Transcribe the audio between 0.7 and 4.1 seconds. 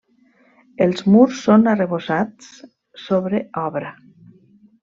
Els murs són arrebossats sobre obra.